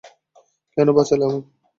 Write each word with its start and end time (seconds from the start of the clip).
কেন 0.77 0.87
বাঁচালে 0.97 1.23
আমাকে? 1.27 1.49